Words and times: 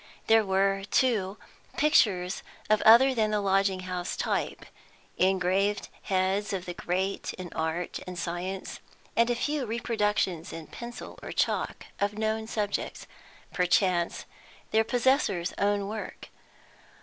There 0.25 0.43
were, 0.43 0.83
too, 0.89 1.37
pictures 1.77 2.41
of 2.71 2.81
other 2.81 3.13
than 3.13 3.29
the 3.29 3.39
lodging 3.39 3.81
house 3.81 4.17
type; 4.17 4.65
engraved 5.19 5.89
heads 6.01 6.53
of 6.53 6.65
the 6.65 6.73
great 6.73 7.33
in 7.33 7.53
art 7.53 7.99
and 8.07 8.17
science, 8.17 8.79
and 9.15 9.29
a 9.29 9.35
few 9.35 9.67
reproductions 9.67 10.51
in 10.51 10.65
pencil 10.65 11.19
or 11.21 11.31
chalk 11.31 11.85
of 11.99 12.17
known 12.17 12.47
subjects, 12.47 13.05
perchance 13.53 14.25
their 14.71 14.83
possessor's 14.83 15.53
own 15.59 15.87
work. 15.87 16.29